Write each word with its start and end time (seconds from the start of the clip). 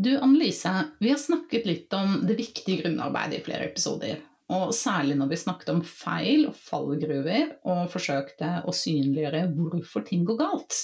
Du 0.00 0.18
Annelise, 0.18 0.84
vi 0.98 1.10
har 1.10 1.16
snakket 1.18 1.64
litt 1.66 1.92
om 1.92 2.20
det 2.26 2.36
viktige 2.38 2.84
grunnarbeidet 2.84 3.40
i 3.40 3.42
flere 3.42 3.64
episoder. 3.66 4.20
Og 4.54 4.70
særlig 4.70 5.16
når 5.18 5.32
vi 5.32 5.38
snakket 5.40 5.72
om 5.72 5.80
feil 5.82 6.44
og 6.46 6.54
fallgruver 6.54 7.56
og 7.66 7.80
forsøkte 7.90 8.52
å 8.62 8.74
synliggjøre 8.78 9.48
hvorfor 9.56 10.06
ting 10.06 10.22
går 10.28 10.38
galt. 10.38 10.78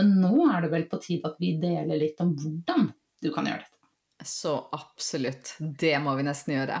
Men 0.00 0.16
nå 0.22 0.46
er 0.48 0.64
det 0.64 0.72
vel 0.72 0.88
på 0.88 0.96
tide 1.04 1.28
at 1.28 1.36
vi 1.44 1.58
deler 1.60 2.00
litt 2.00 2.24
om 2.24 2.32
hvordan 2.40 2.88
du 3.20 3.28
kan 3.34 3.52
gjøre 3.52 3.66
dette. 3.66 4.24
Så 4.24 4.56
absolutt. 4.80 5.52
Det 5.60 5.98
må 6.00 6.16
vi 6.16 6.24
nesten 6.30 6.56
gjøre. 6.56 6.80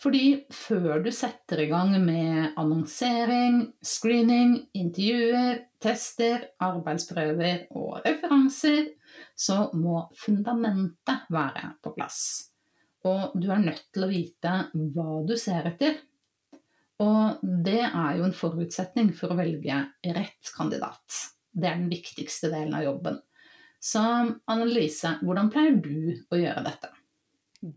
Fordi 0.00 0.24
før 0.56 1.04
du 1.04 1.12
setter 1.12 1.66
i 1.66 1.68
gang 1.68 1.92
med 2.00 2.56
annonsering, 2.56 3.60
screening, 3.84 4.56
intervjuer, 4.72 5.66
tester, 5.84 6.48
arbeidsprøver 6.64 7.66
og 7.76 8.00
referanser, 8.08 8.94
så 9.34 9.68
må 9.74 10.04
fundamentet 10.18 11.28
være 11.32 11.74
på 11.82 11.92
plass. 11.96 12.20
Og 13.04 13.34
du 13.36 13.50
er 13.52 13.60
nødt 13.60 13.86
til 13.92 14.06
å 14.06 14.10
vite 14.10 14.54
hva 14.94 15.20
du 15.28 15.34
ser 15.40 15.68
etter. 15.68 15.98
Og 17.04 17.42
det 17.42 17.82
er 17.84 18.18
jo 18.18 18.26
en 18.28 18.36
forutsetning 18.36 19.10
for 19.18 19.34
å 19.34 19.38
velge 19.38 19.80
rett 20.14 20.52
kandidat. 20.56 21.20
Det 21.50 21.68
er 21.68 21.80
den 21.80 21.90
viktigste 21.92 22.50
delen 22.52 22.74
av 22.78 22.86
jobben. 22.86 23.18
Så 23.84 24.00
Annelise, 24.48 25.18
hvordan 25.20 25.50
pleier 25.52 25.76
du 25.76 26.14
å 26.32 26.38
gjøre 26.40 26.64
dette? 26.64 26.90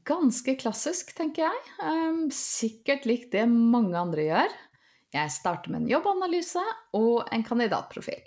Ganske 0.08 0.56
klassisk, 0.60 1.12
tenker 1.18 1.48
jeg. 1.48 1.60
Um, 1.82 2.26
sikkert 2.34 3.08
likt 3.10 3.34
det 3.36 3.44
mange 3.50 3.98
andre 4.00 4.30
gjør. 4.30 4.56
Jeg 5.16 5.34
starter 5.34 5.72
med 5.74 5.84
en 5.84 5.92
jobbanalyse 5.92 6.64
og 7.00 7.28
en 7.32 7.46
kandidatprofil. 7.48 8.24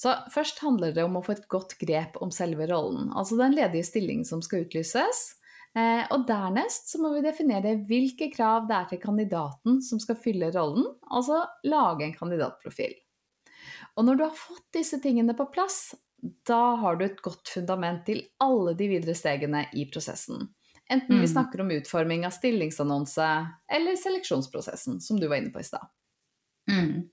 Så 0.00 0.14
først 0.32 0.62
handler 0.64 0.94
det 0.96 1.04
om 1.04 1.18
å 1.18 1.24
få 1.24 1.34
et 1.36 1.48
godt 1.52 1.74
grep 1.80 2.16
om 2.24 2.30
selve 2.32 2.64
rollen, 2.70 3.10
altså 3.12 3.36
den 3.36 3.52
ledige 3.58 3.84
stillingen 3.84 4.24
som 4.24 4.40
skal 4.44 4.64
utlyses. 4.64 5.20
Eh, 5.76 6.06
og 6.10 6.24
dernest 6.26 6.88
så 6.90 6.98
må 7.02 7.12
vi 7.14 7.20
definere 7.22 7.76
hvilke 7.86 8.30
krav 8.32 8.64
det 8.70 8.78
er 8.78 8.88
til 8.90 9.02
kandidaten 9.02 9.76
som 9.84 10.00
skal 10.02 10.16
fylle 10.18 10.48
rollen, 10.54 10.88
altså 11.12 11.42
lage 11.68 12.06
en 12.06 12.16
kandidatprofil. 12.16 12.96
Og 14.00 14.06
når 14.06 14.16
du 14.16 14.24
har 14.24 14.40
fått 14.40 14.70
disse 14.78 15.02
tingene 15.04 15.36
på 15.36 15.50
plass, 15.52 15.92
da 16.48 16.76
har 16.80 16.96
du 16.96 17.04
et 17.04 17.20
godt 17.20 17.52
fundament 17.52 18.02
til 18.08 18.24
alle 18.40 18.72
de 18.78 18.88
videre 18.88 19.14
stegene 19.16 19.66
i 19.76 19.84
prosessen. 19.92 20.48
Enten 20.90 21.16
mm. 21.16 21.22
vi 21.22 21.28
snakker 21.30 21.60
om 21.60 21.70
utforming 21.76 22.24
av 22.26 22.34
stillingsannonse 22.34 23.28
eller 23.68 24.00
seleksjonsprosessen, 24.00 24.96
som 25.04 25.20
du 25.20 25.28
var 25.28 25.38
inne 25.38 25.52
på 25.52 25.60
i 25.60 25.68
stad. 25.68 25.86
Mm. 26.70 27.10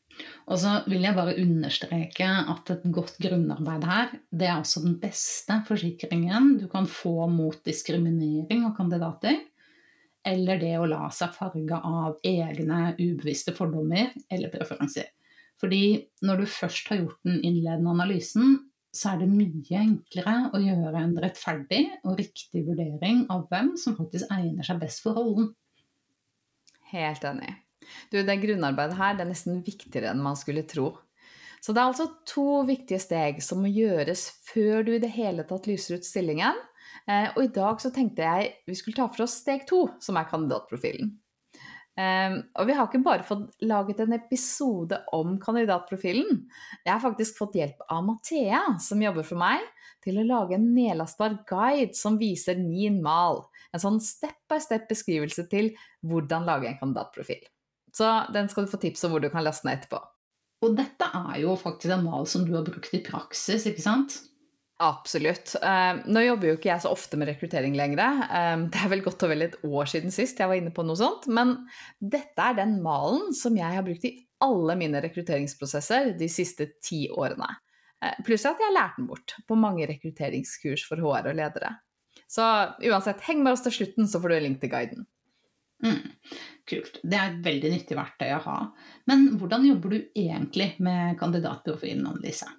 Og 0.48 0.60
så 0.62 0.72
vil 0.88 1.04
jeg 1.06 1.18
bare 1.18 1.36
understreke 1.42 2.28
at 2.54 2.72
et 2.74 2.86
godt 2.94 3.18
grunnarbeid 3.22 3.84
her, 3.86 4.16
det 4.32 4.48
er 4.48 4.56
også 4.62 4.82
den 4.86 4.96
beste 5.02 5.60
forsikringen 5.68 6.56
du 6.62 6.66
kan 6.72 6.88
få 6.90 7.28
mot 7.32 7.60
diskriminering 7.68 8.66
av 8.66 8.74
kandidater, 8.78 9.44
eller 10.28 10.60
det 10.60 10.74
å 10.80 10.88
la 10.90 11.06
seg 11.14 11.36
farge 11.36 11.78
av 11.78 12.18
egne 12.26 12.96
ubevisste 12.98 13.54
fordommer 13.56 14.10
eller 14.34 14.52
preferanser. 14.52 15.12
Fordi 15.62 15.84
når 16.26 16.42
du 16.44 16.50
først 16.54 16.90
har 16.92 17.02
gjort 17.02 17.22
den 17.26 17.40
innledende 17.42 17.94
analysen, 17.96 18.58
så 18.94 19.14
er 19.14 19.22
det 19.22 19.30
mye 19.30 19.80
enklere 19.84 20.36
å 20.56 20.62
gjøre 20.62 21.04
en 21.04 21.16
rettferdig 21.22 21.84
og 22.04 22.18
riktig 22.20 22.64
vurdering 22.66 23.26
av 23.34 23.46
hvem 23.52 23.76
som 23.80 23.98
faktisk 23.98 24.32
egner 24.34 24.66
seg 24.66 24.82
best 24.82 25.04
for 25.06 25.18
rollen. 25.18 25.52
Helt 26.92 27.26
enig. 27.28 27.52
Du, 28.12 28.20
det 28.22 28.40
grunnarbeidet 28.44 28.98
her 29.00 29.18
det 29.18 29.26
er 29.26 29.32
nesten 29.32 29.62
viktigere 29.66 30.14
enn 30.14 30.24
man 30.24 30.40
skulle 30.40 30.66
tro. 30.70 30.94
Så 31.62 31.74
det 31.74 31.82
er 31.82 31.90
altså 31.90 32.08
to 32.30 32.64
viktige 32.68 33.02
steg 33.02 33.40
som 33.44 33.64
må 33.64 33.72
gjøres 33.74 34.28
før 34.48 34.86
du 34.86 34.94
i 34.96 35.02
det 35.04 35.12
hele 35.16 35.46
tatt 35.48 35.68
lyser 35.70 35.98
ut 35.98 36.06
stillingen. 36.08 36.60
Eh, 37.10 37.30
og 37.34 37.42
i 37.44 37.54
dag 37.54 37.82
så 37.82 37.92
tenkte 37.94 38.26
jeg 38.26 38.52
vi 38.68 38.76
skulle 38.78 39.00
ta 39.00 39.08
for 39.10 39.26
oss 39.26 39.40
steg 39.42 39.66
to, 39.70 39.88
som 40.04 40.20
er 40.20 40.30
kandidatprofilen. 40.30 41.16
Um, 41.98 42.36
og 42.62 42.68
vi 42.70 42.76
har 42.78 42.86
ikke 42.86 43.00
bare 43.02 43.26
fått 43.26 43.64
laget 43.66 44.04
en 44.04 44.14
episode 44.14 45.00
om 45.18 45.40
kandidatprofilen. 45.42 46.44
Jeg 46.86 46.92
har 46.92 47.02
faktisk 47.02 47.40
fått 47.42 47.58
hjelp 47.58 47.82
av 47.90 48.04
Mathea, 48.06 48.60
som 48.86 49.02
jobber 49.02 49.26
for 49.26 49.42
meg, 49.42 49.64
til 50.06 50.20
å 50.22 50.28
lage 50.28 50.60
en 50.60 50.68
nedlastbar 50.76 51.40
guide 51.50 51.98
som 51.98 52.20
viser 52.22 52.62
min 52.62 53.02
mal. 53.02 53.48
En 53.74 53.82
sånn 53.82 53.98
step 54.04 54.38
by 54.46 54.62
step 54.62 54.86
beskrivelse 54.92 55.48
til 55.50 55.72
hvordan 56.06 56.46
lage 56.46 56.70
en 56.70 56.78
kandidatprofil. 56.78 57.42
Så 57.98 58.12
den 58.34 58.50
skal 58.52 58.66
du 58.66 58.72
få 58.72 58.80
tips 58.82 59.06
om 59.08 59.16
hvor 59.16 59.24
du 59.24 59.32
kan 59.34 59.46
laste 59.46 59.68
ned 59.68 59.80
etterpå. 59.80 60.00
Og 60.66 60.74
dette 60.78 61.10
er 61.14 61.44
jo 61.44 61.54
faktisk 61.58 61.94
en 61.94 62.06
mal 62.06 62.26
som 62.30 62.46
du 62.46 62.56
har 62.56 62.66
brukt 62.66 62.94
i 62.98 63.04
praksis, 63.06 63.68
ikke 63.70 63.84
sant? 63.84 64.18
Absolutt. 64.82 65.56
Uh, 65.58 66.04
nå 66.06 66.22
jobber 66.22 66.52
jo 66.52 66.58
ikke 66.60 66.70
jeg 66.70 66.84
så 66.84 66.92
ofte 66.94 67.18
med 67.18 67.32
rekruttering 67.32 67.74
lenger. 67.78 68.22
Uh, 68.30 68.66
det 68.70 68.82
er 68.82 68.92
vel 68.92 69.02
godt 69.06 69.26
og 69.26 69.32
vel 69.34 69.48
et 69.48 69.58
år 69.66 69.90
siden 69.90 70.14
sist 70.14 70.38
jeg 70.38 70.50
var 70.50 70.60
inne 70.60 70.74
på 70.74 70.86
noe 70.86 70.98
sånt. 71.00 71.26
Men 71.34 71.56
dette 71.98 72.38
er 72.38 72.60
den 72.60 72.78
malen 72.86 73.34
som 73.38 73.58
jeg 73.58 73.78
har 73.78 73.86
brukt 73.86 74.06
i 74.06 74.14
alle 74.46 74.78
mine 74.78 75.02
rekrutteringsprosesser 75.02 76.14
de 76.20 76.30
siste 76.30 76.70
ti 76.86 77.08
årene. 77.10 77.50
Uh, 78.06 78.14
pluss 78.26 78.46
at 78.46 78.62
jeg 78.62 78.70
har 78.70 78.78
lært 78.78 79.02
den 79.02 79.10
bort 79.10 79.34
på 79.50 79.58
mange 79.58 79.90
rekrutteringskurs 79.90 80.86
for 80.90 81.02
HR 81.02 81.34
og 81.34 81.42
ledere. 81.42 81.74
Så 82.30 82.46
uansett, 82.86 83.24
heng 83.26 83.42
med 83.42 83.56
oss 83.56 83.66
til 83.66 83.74
slutten, 83.80 84.10
så 84.10 84.22
får 84.22 84.30
du 84.30 84.38
en 84.38 84.46
link 84.50 84.62
til 84.62 84.74
guiden. 84.74 85.08
Mm, 85.86 86.00
kult. 86.70 87.00
Det 87.04 87.18
er 87.18 87.32
et 87.32 87.44
veldig 87.46 87.74
nyttig 87.74 87.98
verktøy 87.98 88.32
å 88.36 88.44
ha. 88.48 88.60
Men 89.10 89.28
hvordan 89.38 89.68
jobber 89.68 89.94
du 89.94 90.00
egentlig 90.18 90.72
med 90.84 91.18
kandidatprofilen, 91.20 92.08
Annelise? 92.10 92.50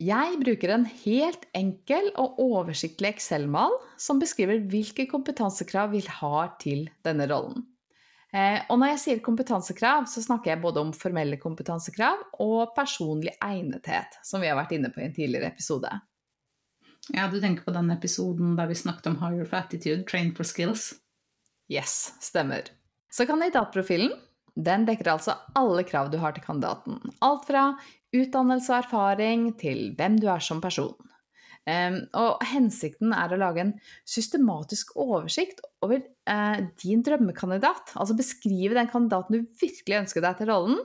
Jeg 0.00 0.38
bruker 0.40 0.72
en 0.72 0.86
helt 1.02 1.42
enkel 1.56 2.06
og 2.20 2.38
oversiktlig 2.40 3.10
Excel-mal 3.14 3.74
som 4.00 4.20
beskriver 4.20 4.62
hvilke 4.72 5.04
kompetansekrav 5.10 5.92
vi 5.92 6.00
har 6.20 6.54
til 6.62 6.86
denne 7.04 7.26
rollen. 7.28 7.66
Eh, 8.32 8.62
og 8.70 8.78
når 8.78 8.94
jeg 8.94 9.00
sier 9.02 9.22
kompetansekrav, 9.26 10.06
så 10.08 10.22
snakker 10.22 10.54
jeg 10.54 10.62
både 10.62 10.80
om 10.84 10.94
formelle 10.96 11.36
kompetansekrav 11.42 12.22
og 12.40 12.72
personlig 12.76 13.34
egnethet, 13.42 14.20
som 14.24 14.40
vi 14.40 14.48
har 14.48 14.56
vært 14.56 14.72
inne 14.76 14.92
på 14.94 15.02
i 15.02 15.08
en 15.08 15.16
tidligere 15.16 15.50
episode. 15.50 15.90
Ja, 17.10 17.26
du 17.28 17.40
tenker 17.42 17.66
på 17.66 17.74
den 17.74 17.90
episoden 17.92 18.54
der 18.56 18.70
vi 18.70 18.78
snakket 18.78 19.10
om 19.10 19.18
Higher 19.20 19.48
for 19.48 19.60
attitude, 19.60 20.06
train 20.08 20.30
for 20.36 20.48
skills? 20.48 20.92
Yes, 21.70 22.14
stemmer. 22.22 22.66
Så 23.10 23.26
kandidatprofilen 23.28 24.12
den 24.58 24.84
dekker 24.88 25.12
altså 25.12 25.36
alle 25.56 25.84
krav 25.86 26.10
du 26.10 26.18
har 26.20 26.34
til 26.34 26.44
kandidaten. 26.44 26.98
Alt 27.22 27.46
fra 27.48 27.64
utdannelse 28.16 28.72
og 28.72 28.82
erfaring 28.82 29.46
til 29.60 29.92
hvem 29.98 30.18
du 30.20 30.26
er 30.32 30.42
som 30.42 30.60
person. 30.62 30.96
Um, 31.68 32.00
og 32.16 32.40
hensikten 32.50 33.12
er 33.14 33.30
å 33.30 33.38
lage 33.38 33.62
en 33.62 33.74
systematisk 34.08 34.94
oversikt 34.98 35.60
over 35.84 36.00
uh, 36.00 36.58
din 36.82 37.04
drømmekandidat. 37.06 37.92
Altså 37.94 38.16
beskrive 38.18 38.74
den 38.78 38.88
kandidaten 38.90 39.36
du 39.36 39.60
virkelig 39.60 40.00
ønsker 40.00 40.24
deg 40.24 40.40
til 40.40 40.50
rollen, 40.50 40.80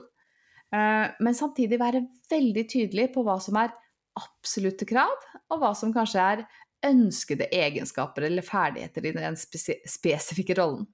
uh, 0.76 1.06
men 1.18 1.38
samtidig 1.38 1.80
være 1.80 2.04
veldig 2.30 2.66
tydelig 2.70 3.08
på 3.16 3.24
hva 3.26 3.38
som 3.42 3.58
er 3.58 3.74
absolutte 4.16 4.86
krav, 4.88 5.16
og 5.50 5.60
hva 5.60 5.72
som 5.76 5.92
kanskje 5.96 6.22
er 6.22 6.44
ønskede 6.84 7.48
egenskaper 7.54 8.28
eller 8.28 8.44
ferdigheter 8.44 9.06
i 9.06 9.14
den 9.16 9.36
spesifikke 9.36 10.56
rollen. 10.58 10.86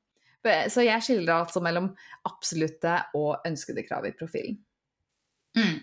Så 0.43 0.82
jeg 0.82 1.02
skiller 1.06 1.37
altså 1.37 1.62
mellom 1.62 1.93
absolutte 2.26 2.96
og 3.14 3.46
ønskede 3.46 3.84
krav 3.87 4.08
i 4.08 4.14
profilen. 4.17 4.58
Mm. 5.58 5.79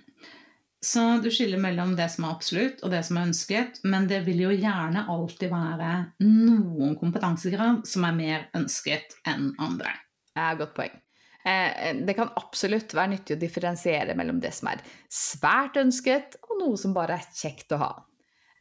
Så 0.81 1.01
du 1.24 1.28
skiller 1.31 1.60
mellom 1.60 1.92
det 1.96 2.07
som 2.12 2.25
er 2.25 2.36
absolutt 2.38 2.84
og 2.84 2.94
det 2.94 3.01
som 3.07 3.19
er 3.19 3.28
ønsket, 3.30 3.81
men 3.84 4.07
det 4.07 4.22
vil 4.28 4.46
jo 4.46 4.54
gjerne 4.56 5.04
alltid 5.12 5.51
være 5.51 5.92
noen 6.24 6.96
kompetansekrav 7.00 7.81
som 7.88 8.07
er 8.07 8.16
mer 8.16 8.46
ønsket 8.56 9.18
enn 9.28 9.51
andre. 9.60 9.92
Ja, 10.40 10.54
godt 10.60 10.75
poeng. 10.78 10.96
Eh, 11.44 11.96
det 12.07 12.16
kan 12.16 12.31
absolutt 12.40 12.96
være 12.96 13.13
nyttig 13.16 13.36
å 13.36 13.42
differensiere 13.42 14.16
mellom 14.16 14.40
det 14.44 14.54
som 14.56 14.72
er 14.72 14.84
svært 15.12 15.80
ønsket, 15.80 16.40
og 16.48 16.62
noe 16.62 16.80
som 16.80 16.96
bare 16.96 17.19
er 17.19 17.28
kjekt 17.36 17.75
å 17.75 17.81
ha. 17.84 17.92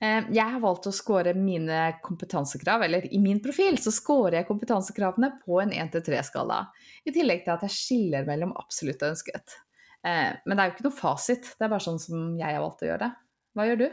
Eh, 0.01 0.29
jeg 0.31 0.47
har 0.55 0.61
valgt 0.63 0.87
å 0.87 0.95
score 0.95 1.33
mine 1.35 1.79
kompetansekrav, 2.05 2.85
eller 2.87 3.07
i 3.11 3.19
min 3.23 3.41
profil 3.43 3.81
så 3.83 3.91
scorer 3.95 4.41
jeg 4.41 4.49
kompetansekravene 4.51 5.33
på 5.43 5.59
en 5.63 5.75
1-3-skala. 5.75 6.61
I 7.05 7.15
tillegg 7.15 7.43
til 7.47 7.57
at 7.57 7.65
jeg 7.67 7.75
skiller 7.75 8.29
mellom 8.29 8.55
absolutt 8.61 9.03
og 9.03 9.17
ønsket. 9.17 9.59
Eh, 10.07 10.37
men 10.45 10.55
det 10.55 10.63
er 10.63 10.71
jo 10.71 10.77
ikke 10.77 10.87
noe 10.87 11.01
fasit, 11.01 11.51
det 11.59 11.67
er 11.67 11.73
bare 11.75 11.87
sånn 11.89 12.03
som 12.03 12.31
jeg 12.39 12.55
har 12.55 12.63
valgt 12.63 12.87
å 12.87 12.93
gjøre 12.93 13.09
det. 13.09 13.11
Hva 13.59 13.67
gjør 13.67 13.83
du? 13.83 13.89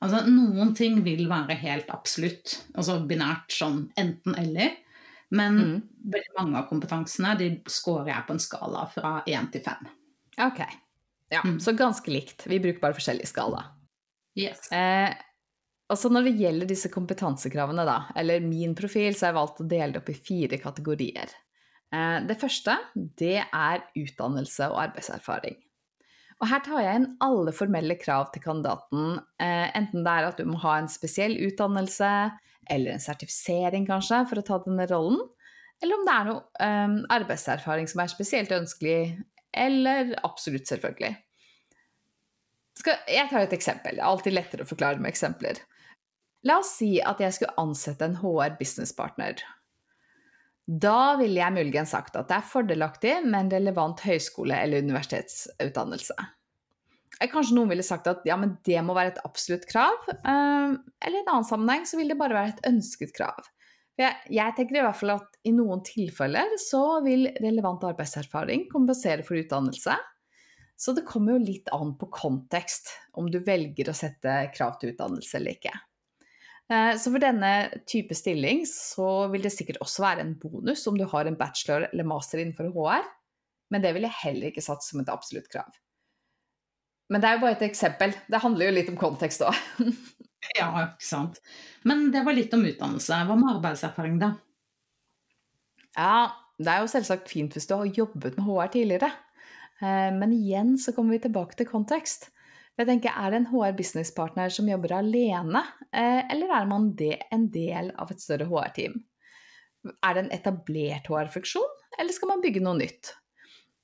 Altså, 0.00 0.24
noen 0.32 0.74
ting 0.74 1.02
vil 1.04 1.26
være 1.30 1.58
helt 1.60 1.90
absolutt, 1.92 2.56
altså 2.72 2.98
binært 3.06 3.52
sånn 3.52 3.84
enten-eller. 4.00 4.78
Men 5.30 5.58
mm. 5.60 5.74
veldig 6.10 6.38
mange 6.38 6.58
av 6.58 6.70
kompetansene 6.70 7.36
de 7.38 7.50
scorer 7.70 8.10
jeg 8.10 8.26
på 8.26 8.34
en 8.34 8.42
skala 8.42 8.86
fra 8.90 9.12
1 9.28 9.52
til 9.54 9.62
5. 9.62 9.90
Ok. 10.48 10.64
Ja, 11.30 11.44
mm. 11.46 11.60
Så 11.62 11.76
ganske 11.78 12.10
likt. 12.10 12.48
Vi 12.50 12.58
bruker 12.58 12.82
bare 12.82 12.96
forskjellig 12.96 13.28
skala. 13.30 13.68
Yes. 14.38 14.68
Eh, 14.72 15.10
og 15.90 16.12
når 16.14 16.28
det 16.28 16.36
gjelder 16.38 16.70
disse 16.70 16.90
kompetansekravene, 16.92 17.84
da, 17.86 17.96
eller 18.18 18.44
min 18.44 18.76
profil, 18.78 19.14
så 19.14 19.26
har 19.26 19.32
jeg 19.32 19.40
valgt 19.40 19.62
å 19.64 19.70
dele 19.70 19.94
det 19.94 20.02
opp 20.02 20.12
i 20.12 20.18
fire 20.18 20.60
kategorier. 20.62 21.32
Eh, 21.90 22.18
det 22.28 22.38
første, 22.38 22.76
det 22.94 23.40
er 23.42 23.82
utdannelse 23.98 24.70
og 24.70 24.78
arbeidserfaring. 24.84 25.58
Og 26.40 26.48
her 26.48 26.62
tar 26.64 26.80
jeg 26.80 27.00
inn 27.00 27.08
alle 27.20 27.52
formelle 27.52 27.98
krav 28.00 28.30
til 28.32 28.44
kandidaten, 28.44 29.18
eh, 29.42 29.66
enten 29.76 30.06
det 30.06 30.14
er 30.14 30.28
at 30.30 30.38
du 30.40 30.46
må 30.48 30.60
ha 30.62 30.78
en 30.78 30.88
spesiell 30.88 31.34
utdannelse, 31.48 32.12
eller 32.70 32.94
en 32.94 33.02
sertifisering 33.02 33.88
kanskje, 33.88 34.22
for 34.30 34.40
å 34.40 34.46
ta 34.46 34.60
denne 34.64 34.86
rollen, 34.88 35.20
eller 35.82 35.96
om 35.96 36.06
det 36.06 36.14
er 36.14 36.28
noe 36.28 36.40
eh, 36.62 36.94
arbeidserfaring 37.18 37.90
som 37.90 38.04
er 38.04 38.14
spesielt 38.14 38.54
ønskelig, 38.56 39.18
eller 39.50 40.14
absolutt 40.24 40.70
selvfølgelig. 40.70 41.16
Skal, 42.80 43.00
jeg 43.10 43.28
tar 43.28 43.44
et 43.44 43.54
eksempel. 43.56 43.98
Det 43.98 44.02
er 44.02 44.08
alltid 44.08 44.36
lettere 44.36 44.64
å 44.64 44.70
forklare 44.70 45.00
med 45.02 45.12
eksempler. 45.12 45.60
La 46.48 46.60
oss 46.62 46.72
si 46.78 46.94
at 47.04 47.20
jeg 47.20 47.36
skulle 47.36 47.56
ansette 47.60 48.06
en 48.06 48.16
HR 48.22 48.56
businesspartner. 48.60 49.42
Da 50.70 51.16
ville 51.18 51.40
jeg 51.40 51.56
muligens 51.56 51.92
sagt 51.92 52.16
at 52.16 52.28
det 52.30 52.38
er 52.38 52.46
fordelaktig 52.46 53.14
med 53.26 53.38
en 53.42 53.54
relevant 53.56 54.00
høyskole- 54.06 54.60
eller 54.62 54.84
universitetsutdannelse. 54.86 56.14
Kanskje 57.20 57.56
noen 57.56 57.68
ville 57.68 57.84
sagt 57.84 58.06
at 58.08 58.22
ja, 58.24 58.38
men 58.40 58.54
det 58.64 58.78
må 58.86 58.94
være 58.96 59.12
et 59.12 59.24
absolutt 59.26 59.66
krav. 59.68 60.06
Ehm, 60.24 60.78
eller 61.04 61.18
i 61.18 61.24
en 61.24 61.32
annen 61.34 61.48
sammenheng 61.48 61.82
så 61.88 61.98
vil 61.98 62.12
det 62.12 62.16
bare 62.20 62.38
være 62.38 62.54
et 62.54 62.62
ønsket 62.70 63.12
krav. 63.16 63.50
Jeg, 64.00 64.16
jeg, 64.32 64.54
tenker 64.56 64.78
i 64.78 64.84
hvert 64.86 64.96
fall 64.96 65.12
at 65.18 65.36
i 65.44 65.52
noen 65.52 65.82
tilfeller 65.84 66.54
så 66.62 67.02
vil 67.04 67.26
relevant 67.42 67.84
arbeidserfaring 67.90 68.64
kompensere 68.72 69.26
for 69.26 69.36
utdannelse. 69.36 69.98
Så 70.80 70.94
det 70.96 71.04
kommer 71.04 71.36
jo 71.36 71.44
litt 71.44 71.68
an 71.76 71.92
på 72.00 72.08
kontekst 72.14 72.88
om 73.20 73.28
du 73.28 73.36
velger 73.44 73.90
å 73.90 73.96
sette 73.96 74.36
krav 74.54 74.78
til 74.80 74.94
utdannelse 74.94 75.36
eller 75.36 75.58
ikke. 75.58 75.74
Eh, 76.72 76.94
så 76.96 77.12
for 77.12 77.20
denne 77.20 77.52
type 77.90 78.16
stilling 78.16 78.62
så 78.68 79.26
vil 79.32 79.44
det 79.44 79.52
sikkert 79.52 79.82
også 79.84 80.06
være 80.06 80.24
en 80.24 80.36
bonus 80.40 80.86
om 80.88 80.96
du 80.96 81.04
har 81.10 81.28
en 81.28 81.36
bachelor 81.36 81.88
eller 81.90 82.08
master 82.08 82.40
innenfor 82.40 82.70
HR, 82.72 83.04
men 83.74 83.84
det 83.84 83.92
vil 83.96 84.08
jeg 84.08 84.20
heller 84.22 84.50
ikke 84.50 84.64
satt 84.64 84.86
som 84.86 85.02
et 85.02 85.12
absolutt 85.12 85.50
krav. 85.52 85.68
Men 87.10 87.20
det 87.20 87.28
er 87.28 87.36
jo 87.36 87.44
bare 87.44 87.58
et 87.58 87.66
eksempel. 87.66 88.14
Det 88.30 88.40
handler 88.40 88.70
jo 88.70 88.74
litt 88.78 88.90
om 88.92 88.98
kontekst 88.98 89.42
òg. 89.42 89.56
ja, 90.60 90.68
ikke 90.86 91.08
sant. 91.10 91.40
Men 91.84 92.08
det 92.14 92.22
var 92.24 92.38
litt 92.38 92.54
om 92.54 92.62
utdannelse. 92.64 93.24
Hva 93.26 93.36
med 93.36 93.56
arbeidserfaring, 93.56 94.20
da? 94.22 94.36
Ja, 95.98 96.30
det 96.60 96.70
er 96.70 96.84
jo 96.84 96.92
selvsagt 96.92 97.28
fint 97.28 97.56
hvis 97.56 97.66
du 97.66 97.74
har 97.74 97.98
jobbet 97.98 98.38
med 98.38 98.46
HR 98.46 98.70
tidligere. 98.76 99.10
Eh, 99.80 100.10
men 100.16 100.32
igjen 100.36 100.76
så 100.78 100.94
kommer 100.96 101.16
vi 101.16 101.24
tilbake 101.26 101.58
til 101.58 101.68
kontekst. 101.68 102.30
Jeg 102.78 102.88
tenker, 102.88 103.12
Er 103.12 103.30
det 103.30 103.40
en 103.42 103.50
HR 103.50 103.76
businesspartner 103.76 104.48
som 104.48 104.68
jobber 104.68 104.92
alene, 104.96 105.62
eh, 105.92 106.22
eller 106.32 106.48
er 106.48 106.66
man 106.66 106.94
en 106.96 107.48
del 107.50 107.92
av 107.98 108.10
et 108.10 108.20
større 108.20 108.46
HR-team? 108.48 108.94
Er 110.02 110.14
det 110.14 110.24
en 110.24 110.32
etablert 110.32 111.08
HR-funksjon, 111.08 111.68
eller 111.98 112.12
skal 112.12 112.28
man 112.28 112.40
bygge 112.40 112.62
noe 112.62 112.78
nytt? 112.78 113.14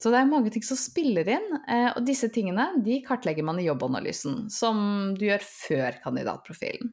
Så 0.01 0.11
det 0.13 0.21
er 0.21 0.29
mange 0.29 0.51
ting 0.53 0.63
som 0.65 0.77
spiller 0.77 1.29
inn, 1.29 1.47
eh, 1.69 1.91
og 1.97 2.05
disse 2.05 2.29
tingene 2.29 2.83
de 2.85 3.01
kartlegger 3.05 3.45
man 3.45 3.59
i 3.59 3.67
jobbanalysen, 3.67 4.51
som 4.53 5.15
du 5.17 5.25
gjør 5.25 5.45
før 5.45 6.01
kandidatprofilen. 6.03 6.93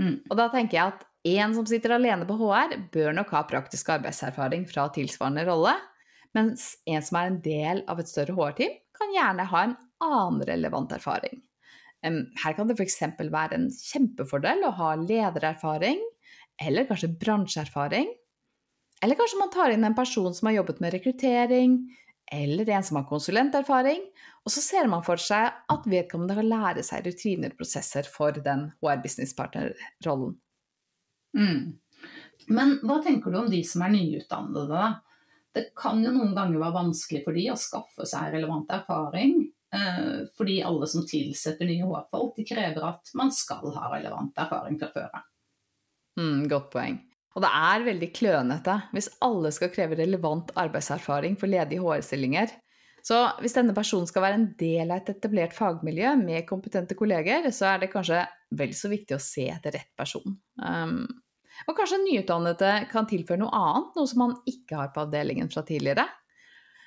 Mm. 0.00 0.24
Og 0.30 0.36
da 0.36 0.48
tenker 0.52 0.78
jeg 0.78 0.92
at 0.94 1.04
en 1.24 1.54
som 1.56 1.66
sitter 1.68 1.94
alene 1.96 2.26
på 2.28 2.36
HR, 2.36 2.88
bør 2.92 3.12
nok 3.16 3.30
ha 3.36 3.44
praktisk 3.48 3.92
arbeidserfaring 3.94 4.64
fra 4.68 4.88
tilsvarende 4.92 5.44
rolle, 5.48 5.76
mens 6.34 6.74
en 6.90 7.02
som 7.04 7.18
er 7.20 7.30
en 7.30 7.40
del 7.44 7.82
av 7.90 8.00
et 8.02 8.10
større 8.10 8.34
HR-team, 8.36 8.76
kan 8.94 9.14
gjerne 9.14 9.46
ha 9.50 9.62
en 9.66 9.76
annen 10.04 10.44
relevant 10.46 10.92
erfaring. 10.94 11.40
Her 12.04 12.56
kan 12.56 12.68
det 12.68 12.76
f.eks. 12.76 13.00
være 13.32 13.56
en 13.56 13.70
kjempefordel 13.72 14.66
å 14.68 14.74
ha 14.76 14.92
ledererfaring, 15.00 16.02
eller 16.60 16.86
kanskje 16.90 17.14
bransjeerfaring. 17.20 18.10
Eller 19.02 19.18
kanskje 19.18 19.40
man 19.40 19.52
tar 19.52 19.72
inn 19.72 19.86
en 19.86 19.96
person 19.96 20.34
som 20.36 20.48
har 20.48 20.58
jobbet 20.60 20.82
med 20.84 20.94
rekruttering, 20.94 21.78
eller 22.32 22.70
en 22.76 22.84
som 22.84 22.98
har 23.00 23.08
konsulenterfaring, 23.08 24.04
og 24.44 24.52
så 24.52 24.62
ser 24.64 24.88
man 24.92 25.04
for 25.04 25.20
seg 25.20 25.48
at 25.72 25.88
vedkommende 25.88 26.36
kan 26.38 26.48
lære 26.48 26.84
seg 26.84 27.06
rutiner 27.08 27.52
og 27.52 27.58
prosesser 27.60 28.06
for 28.08 28.36
den 28.44 28.68
HR 28.84 29.00
businesspartner-rollen. 29.04 30.36
Mm. 31.36 31.74
Men 32.52 32.78
hva 32.84 33.00
tenker 33.04 33.32
du 33.32 33.40
om 33.40 33.50
de 33.50 33.60
som 33.66 33.84
er 33.84 33.92
nyutdannede, 33.96 34.64
da? 34.70 34.86
Det 35.54 35.68
kan 35.78 36.02
jo 36.02 36.10
noen 36.14 36.34
ganger 36.34 36.58
være 36.58 36.78
vanskelig 36.80 37.22
for 37.26 37.36
de 37.36 37.44
å 37.52 37.58
skaffe 37.60 38.06
seg 38.10 38.34
relevant 38.34 38.72
erfaring. 38.74 39.36
Eh, 39.74 40.26
fordi 40.38 40.60
alle 40.66 40.88
som 40.90 41.06
tilsetter 41.06 41.68
nye 41.68 41.86
HR-folk, 41.86 42.34
de 42.36 42.46
krever 42.46 42.86
at 42.86 43.14
man 43.18 43.32
skal 43.34 43.70
ha 43.74 43.88
relevant 43.92 44.36
erfaring 44.38 44.78
fra 44.80 44.90
før. 44.94 45.24
Mm, 46.18 46.44
godt 46.50 46.70
poeng. 46.74 47.00
Og 47.34 47.42
det 47.42 47.50
er 47.50 47.86
veldig 47.88 48.10
klønete 48.14 48.76
hvis 48.94 49.10
alle 49.26 49.50
skal 49.54 49.72
kreve 49.74 49.98
relevant 49.98 50.52
arbeidserfaring 50.58 51.38
for 51.38 51.50
ledige 51.50 51.82
HR-stillinger. 51.82 52.54
Så 53.04 53.18
hvis 53.42 53.56
denne 53.56 53.74
personen 53.76 54.08
skal 54.08 54.24
være 54.24 54.38
en 54.38 54.46
del 54.56 54.88
av 54.88 55.02
et 55.02 55.10
etablert 55.12 55.52
fagmiljø 55.52 56.14
med 56.22 56.46
kompetente 56.48 56.96
kolleger, 56.96 57.50
så 57.52 57.74
er 57.74 57.82
det 57.82 57.90
kanskje 57.92 58.22
vel 58.56 58.72
så 58.76 58.88
viktig 58.88 59.18
å 59.18 59.20
se 59.20 59.44
etter 59.52 59.74
rett 59.76 59.90
person. 59.98 60.38
Um, 60.62 61.02
og 61.68 61.76
kanskje 61.78 62.02
nyutdannede 62.02 62.72
kan 62.90 63.08
tilføre 63.10 63.40
noe 63.40 63.54
annet, 63.54 63.96
noe 63.96 64.10
som 64.10 64.22
man 64.24 64.36
ikke 64.50 64.78
har 64.78 64.92
på 64.94 65.04
avdelingen 65.04 65.50
fra 65.52 65.64
tidligere. 65.66 66.06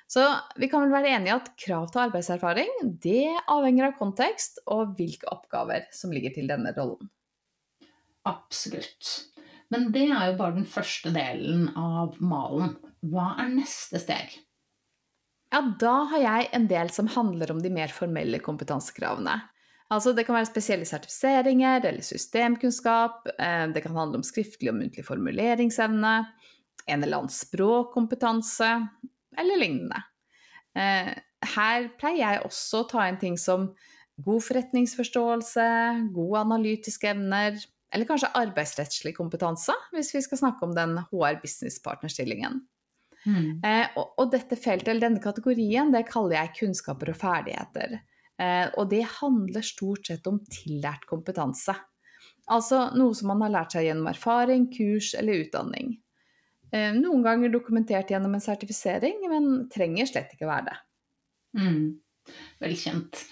Så 0.08 0.24
vi 0.56 0.70
kan 0.72 0.86
vel 0.86 0.94
være 0.94 1.12
enige 1.18 1.36
at 1.36 1.50
krav 1.60 1.90
til 1.92 2.06
arbeidserfaring 2.06 2.70
det 3.04 3.28
avhenger 3.44 3.90
av 3.90 3.98
kontekst 3.98 4.62
og 4.72 4.94
hvilke 4.96 5.28
oppgaver 5.28 5.84
som 5.92 6.14
ligger 6.14 6.32
til 6.36 6.48
denne 6.48 6.72
rollen. 6.76 7.10
Absolutt. 8.28 9.10
Men 9.72 9.90
det 9.92 10.06
er 10.08 10.30
jo 10.30 10.38
bare 10.38 10.56
den 10.56 10.68
første 10.68 11.12
delen 11.12 11.68
av 11.76 12.16
malen. 12.24 12.78
Hva 13.04 13.34
er 13.42 13.52
neste 13.52 14.00
steg? 14.00 14.32
Ja, 15.52 15.60
da 15.80 15.94
har 16.10 16.24
jeg 16.24 16.48
en 16.56 16.66
del 16.68 16.90
som 16.92 17.08
handler 17.12 17.52
om 17.52 17.60
de 17.64 17.72
mer 17.72 17.92
formelle 17.92 18.40
kompetansekravene. 18.44 19.36
Altså, 19.88 20.12
det 20.12 20.26
kan 20.28 20.36
være 20.36 20.50
spesielle 20.50 20.86
sertifiseringer 20.88 21.86
eller 21.88 22.04
systemkunnskap. 22.04 23.28
Eh, 23.38 23.64
det 23.72 23.82
kan 23.84 23.96
handle 23.96 24.20
om 24.20 24.26
skriftlig 24.26 24.72
og 24.72 24.76
muntlig 24.82 25.04
formuleringsevne, 25.06 26.14
en 26.88 27.04
eller 27.04 27.22
annen 27.22 27.32
språkkompetanse 27.32 28.68
eller 29.38 29.60
lignende. 29.60 30.02
Eh, 30.76 31.14
her 31.54 31.88
pleier 32.00 32.20
jeg 32.20 32.44
også 32.44 32.82
å 32.82 32.88
ta 32.90 33.06
inn 33.08 33.20
ting 33.20 33.38
som 33.40 33.70
god 34.18 34.44
forretningsforståelse, 34.44 35.66
gode 36.14 36.44
analytiske 36.44 37.12
evner, 37.14 37.56
eller 37.94 38.08
kanskje 38.08 38.32
arbeidsrettslig 38.36 39.14
kompetanse, 39.16 39.72
hvis 39.94 40.10
vi 40.14 40.22
skal 40.24 40.42
snakke 40.42 40.66
om 40.66 40.74
den 40.76 40.98
HR 41.08 41.38
business 41.40 41.78
partner-stillingen. 41.80 42.60
Mm. 43.24 43.64
Eh, 43.64 43.86
og, 43.98 44.12
og, 44.18 44.28
dette 44.34 44.58
feltet, 44.58 44.90
eller 44.90 45.08
denne 45.08 45.22
kategorien, 45.22 45.92
det 45.94 46.06
kaller 46.10 46.36
jeg 46.36 46.56
kunnskaper 46.60 47.12
og 47.14 47.18
ferdigheter. 47.18 47.98
Eh, 48.38 48.66
og 48.78 48.90
det 48.92 49.04
handler 49.18 49.66
stort 49.66 50.10
sett 50.10 50.26
om 50.30 50.40
tillært 50.46 51.06
kompetanse. 51.10 51.74
Altså 52.48 52.88
noe 52.96 53.16
som 53.16 53.32
man 53.32 53.42
har 53.44 53.54
lært 53.56 53.74
seg 53.76 53.88
gjennom 53.88 54.08
erfaring, 54.10 54.68
kurs 54.72 55.12
eller 55.18 55.44
utdanning. 55.44 55.96
Eh, 56.72 56.92
noen 56.96 57.24
ganger 57.24 57.52
dokumentert 57.52 58.12
gjennom 58.12 58.36
en 58.36 58.44
sertifisering, 58.44 59.20
men 59.28 59.68
trenger 59.72 60.08
slett 60.08 60.34
ikke 60.36 60.48
være 60.48 60.70
det. 60.70 60.78
Mm. 61.58 61.84
Velkjent. 62.62 63.24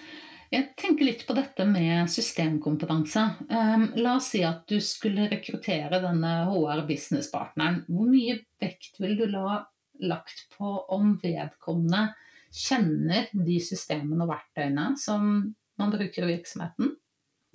Jeg 0.53 0.69
tenker 0.79 1.09
litt 1.09 1.25
på 1.27 1.35
dette 1.37 1.65
med 1.69 2.07
systemkompetanse. 2.11 3.23
Um, 3.51 3.89
la 3.99 4.15
oss 4.21 4.31
si 4.33 4.45
at 4.47 4.63
du 4.71 4.79
skulle 4.85 5.27
rekruttere 5.33 5.99
denne 6.05 6.35
HR 6.47 6.85
business-partneren. 6.87 7.83
Hvor 7.91 8.07
mye 8.13 8.39
vekt 8.63 9.01
vil 9.03 9.17
du 9.19 9.27
la 9.33 9.65
lagt 10.07 10.47
på 10.55 10.71
om 10.95 11.17
vedkommende 11.23 12.13
kjenner 12.57 13.29
de 13.33 13.59
systemene 13.63 14.25
og 14.25 14.33
verktøyene 14.33 14.93
som 15.01 15.27
man 15.77 15.93
bruker 15.93 16.25
i 16.25 16.37
virksomheten? 16.37 16.95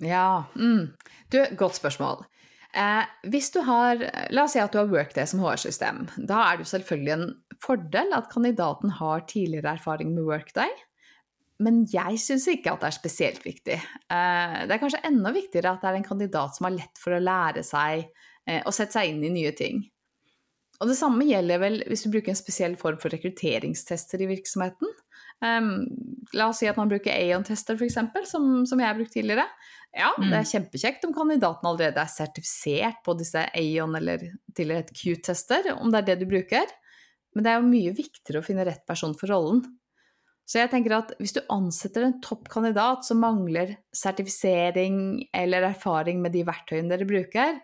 Ja, 0.02 0.44
mm. 0.54 0.92
du, 1.30 1.38
godt 1.58 1.78
spørsmål. 1.78 2.24
Eh, 2.72 3.04
hvis 3.28 3.50
du 3.52 3.60
har, 3.66 4.00
La 4.32 4.46
oss 4.46 4.54
si 4.56 4.62
at 4.62 4.72
du 4.72 4.80
har 4.80 4.90
Workday 4.90 5.28
som 5.28 5.42
HR-system. 5.42 6.06
Da 6.16 6.40
er 6.48 6.60
det 6.60 6.70
selvfølgelig 6.70 7.12
en 7.14 7.26
fordel 7.62 8.14
at 8.16 8.30
kandidaten 8.32 8.94
har 8.98 9.26
tidligere 9.28 9.76
erfaring 9.76 10.14
med 10.14 10.26
Workday. 10.30 10.70
men 11.62 11.84
jeg 11.86 12.18
syns 12.18 12.48
ikke 12.50 12.72
at 12.72 12.80
det 12.82 12.88
er 12.88 12.94
spesielt 12.96 13.44
viktig. 13.46 13.76
Eh, 14.10 14.54
det 14.66 14.74
er 14.74 14.80
kanskje 14.82 15.04
enda 15.06 15.30
viktigere 15.30 15.76
at 15.76 15.84
det 15.84 15.90
er 15.92 15.98
en 16.00 16.08
kandidat 16.08 16.56
som 16.56 16.66
har 16.66 16.74
lett 16.74 16.98
for 16.98 17.14
å 17.14 17.22
lære 17.22 17.62
seg 17.62 18.08
eh, 18.48 18.64
og 18.64 18.74
sette 18.74 18.96
seg 18.96 19.12
inn 19.12 19.22
i 19.22 19.30
nye 19.30 19.52
ting. 19.54 19.84
Og 20.82 20.90
det 20.90 20.96
samme 20.98 21.22
gjelder 21.28 21.62
vel 21.62 21.78
hvis 21.86 22.02
du 22.02 22.10
bruker 22.10 22.32
en 22.32 22.40
spesiell 22.40 22.74
form 22.80 22.98
for 22.98 23.14
rekrutteringstester 23.14 24.24
i 24.24 24.30
virksomheten. 24.32 24.90
Um, 25.42 25.88
la 26.32 26.48
oss 26.52 26.60
si 26.62 26.68
at 26.70 26.78
man 26.78 26.90
bruker 26.90 27.10
Aon-tester 27.10 27.74
f.eks., 27.74 27.98
som, 28.30 28.62
som 28.68 28.80
jeg 28.80 28.88
har 28.88 28.98
brukt 28.98 29.14
tidligere. 29.14 29.46
Ja, 29.92 30.12
det 30.16 30.30
er 30.30 30.46
mm. 30.46 30.50
kjempekjekt 30.52 31.04
om 31.04 31.12
kandidaten 31.12 31.68
allerede 31.68 32.00
er 32.00 32.08
sertifisert 32.08 33.02
på 33.04 33.16
disse 33.18 33.42
Aon 33.50 33.98
eller 33.98 34.22
tidligere 34.56 34.86
et 34.86 34.94
Q-tester, 34.96 35.72
om 35.74 35.92
det 35.92 36.00
er 36.00 36.08
det 36.12 36.22
du 36.22 36.30
bruker. 36.30 36.70
Men 37.34 37.44
det 37.44 37.52
er 37.52 37.60
jo 37.60 37.68
mye 37.72 37.94
viktigere 37.96 38.40
å 38.40 38.46
finne 38.46 38.64
rett 38.68 38.84
person 38.88 39.16
for 39.18 39.32
rollen. 39.32 39.64
Så 40.48 40.58
jeg 40.58 40.72
tenker 40.72 40.94
at 40.96 41.12
hvis 41.20 41.34
du 41.36 41.42
ansetter 41.52 42.06
en 42.06 42.16
toppkandidat 42.24 43.06
som 43.06 43.20
mangler 43.22 43.76
sertifisering 43.96 44.96
eller 45.34 45.68
erfaring 45.68 46.22
med 46.22 46.34
de 46.34 46.42
verktøyene 46.46 46.90
dere 46.90 47.08
bruker, 47.08 47.60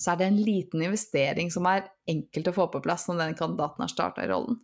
så 0.00 0.12
er 0.12 0.20
det 0.20 0.28
en 0.28 0.42
liten 0.42 0.84
investering 0.84 1.50
som 1.54 1.66
er 1.70 1.86
enkelt 2.10 2.50
å 2.50 2.56
få 2.56 2.68
på 2.72 2.82
plass 2.84 3.06
når 3.08 3.20
den 3.24 3.38
kandidaten 3.38 3.84
har 3.84 3.92
starta 3.92 4.24
i 4.24 4.30
rollen. 4.30 4.60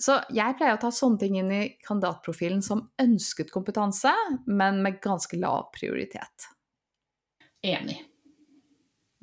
Så 0.00 0.16
jeg 0.34 0.56
pleier 0.58 0.74
å 0.74 0.80
ta 0.82 0.90
sånne 0.90 1.20
ting 1.20 1.36
inn 1.38 1.50
i 1.54 1.62
kandidatprofilen 1.86 2.62
som 2.66 2.82
ønsket 3.00 3.52
kompetanse, 3.54 4.10
men 4.46 4.80
med 4.82 4.98
ganske 5.02 5.38
lav 5.38 5.68
prioritet. 5.76 6.48
Enig. 7.64 8.00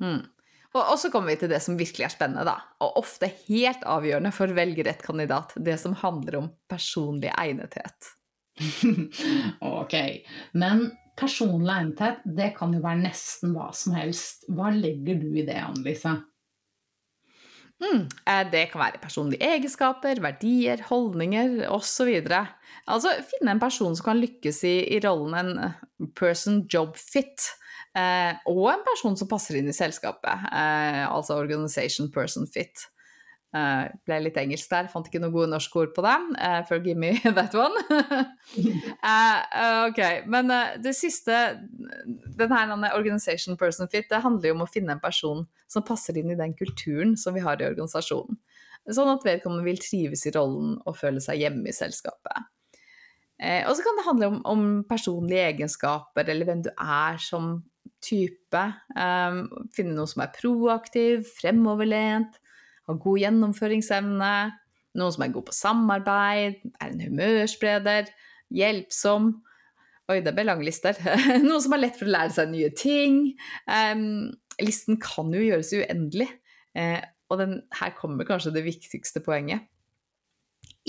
Mm. 0.02 0.22
Og, 0.72 0.80
og, 0.80 0.96
så 0.98 1.10
kommer 1.12 1.34
vi 1.34 1.42
til 1.42 1.52
det 1.52 1.60
som 1.62 1.76
virkelig 1.78 2.06
er 2.08 2.14
spennende, 2.14 2.46
da. 2.48 2.56
Og 2.84 3.02
ofte 3.02 3.28
helt 3.44 3.84
avgjørende 3.84 4.32
for 4.34 4.56
velgerett 4.56 5.04
kandidat. 5.04 5.52
Det 5.60 5.76
som 5.80 5.96
handler 6.00 6.40
om 6.40 6.50
personlig 6.72 7.30
egnethet. 7.36 8.10
ok. 9.82 9.96
Men 10.56 10.86
personlig 11.20 11.76
egnethet, 11.76 12.24
det 12.24 12.54
kan 12.56 12.72
jo 12.72 12.80
være 12.80 13.04
nesten 13.04 13.52
hva 13.52 13.68
som 13.76 13.98
helst. 14.00 14.48
Hva 14.48 14.72
legger 14.72 15.20
du 15.20 15.28
i 15.36 15.44
det, 15.44 15.60
Annelise? 15.60 16.16
Mm, 17.82 18.04
det 18.52 18.66
kan 18.70 18.78
være 18.78 19.00
personlige 19.02 19.42
egenskaper, 19.42 20.20
verdier, 20.22 20.84
holdninger 20.86 21.64
osv. 21.72 22.12
Altså 22.86 23.16
finne 23.26 23.54
en 23.54 23.62
person 23.62 23.96
som 23.98 24.06
kan 24.06 24.20
lykkes 24.22 24.62
i, 24.68 24.76
i 24.94 25.00
rollen 25.02 25.34
en 25.38 25.50
eh, 25.66 25.82
person 26.18 26.62
job 26.70 26.96
fit. 26.98 27.48
Eh, 27.98 28.32
og 28.48 28.68
en 28.72 28.86
person 28.86 29.18
som 29.18 29.28
passer 29.28 29.58
inn 29.58 29.68
i 29.68 29.76
selskapet, 29.76 30.46
eh, 30.48 31.02
altså 31.04 31.36
organization 31.42 32.10
person 32.14 32.46
fit. 32.48 32.86
Uh, 33.52 33.84
ble 34.08 34.16
litt 34.24 34.38
engelsk 34.40 34.70
der, 34.72 34.86
fant 34.88 35.10
ikke 35.10 35.20
noen 35.20 35.34
gode 35.34 35.50
norske 35.52 35.76
ord 35.76 35.90
på 35.92 36.00
det. 36.06 36.14
Uh, 36.40 36.62
forgive 36.64 36.96
me 36.96 37.10
that 37.36 37.52
one. 37.52 37.76
uh, 39.04 39.40
ok, 39.90 40.00
Men 40.32 40.48
det 40.80 40.94
siste, 40.96 41.58
den 42.40 42.54
her 42.54 42.72
organization 42.96 43.58
person 43.60 43.90
fit, 43.92 44.08
det 44.08 44.22
handler 44.24 44.48
jo 44.48 44.56
om 44.56 44.64
å 44.64 44.70
finne 44.72 44.96
en 44.96 45.02
person 45.02 45.44
som 45.68 45.84
passer 45.84 46.16
inn 46.16 46.32
i 46.32 46.38
den 46.38 46.56
kulturen 46.56 47.12
som 47.20 47.36
vi 47.36 47.44
har 47.44 47.60
i 47.60 47.68
organisasjonen. 47.68 48.40
Sånn 48.88 49.12
at 49.12 49.26
vedkommende 49.26 49.68
vil 49.68 49.82
trives 49.84 50.24
i 50.26 50.32
rollen 50.34 50.78
og 50.88 50.96
føle 50.98 51.20
seg 51.22 51.44
hjemme 51.44 51.68
i 51.68 51.76
selskapet. 51.76 52.48
og 53.68 53.74
så 53.76 53.84
kan 53.84 53.98
det 53.98 54.06
handle 54.06 54.30
om, 54.32 54.40
om, 54.48 54.64
personlige 54.88 55.44
egenskaper, 55.52 56.24
eller 56.24 56.48
hvem 56.48 56.64
du 56.64 56.70
er 56.72 57.20
som 57.22 57.58
type. 58.02 58.64
Um, 58.96 59.44
finne 59.76 59.94
noe 59.94 60.08
som 60.10 60.24
er 60.24 60.32
proaktiv, 60.34 61.28
fremoverlent 61.36 62.40
har 62.88 62.98
god 63.02 63.22
gjennomføringsevne, 63.22 64.34
noen 64.98 65.14
som 65.14 65.24
er 65.24 65.32
god 65.34 65.46
på 65.48 65.56
samarbeid, 65.56 66.60
er 66.76 66.92
en 66.92 67.02
humørspreder, 67.06 68.12
hjelpsom 68.52 69.34
Oi, 70.10 70.18
det 70.20 70.32
ble 70.34 70.42
lange 70.44 70.66
lister. 70.66 70.98
noen 71.46 71.62
som 71.62 71.72
har 71.76 71.80
lett 71.80 71.94
for 71.96 72.10
å 72.10 72.12
lære 72.12 72.34
seg 72.34 72.50
nye 72.50 72.72
ting. 72.76 73.20
Um, 73.70 74.32
listen 74.60 74.98
kan 75.00 75.30
jo 75.32 75.40
gjøres 75.40 75.70
uendelig. 75.78 76.26
Uh, 76.76 76.98
og 77.30 77.38
den, 77.40 77.54
her 77.78 77.94
kommer 77.96 78.26
kanskje 78.28 78.52
det 78.52 78.64
viktigste 78.66 79.22
poenget. 79.24 79.70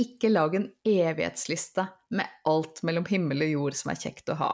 Ikke 0.02 0.32
lag 0.34 0.58
en 0.58 0.68
evighetsliste 0.90 1.86
med 2.18 2.42
alt 2.50 2.82
mellom 2.84 3.06
himmel 3.08 3.46
og 3.46 3.54
jord 3.54 3.78
som 3.80 3.94
er 3.94 4.02
kjekt 4.02 4.34
å 4.34 4.40
ha. 4.42 4.52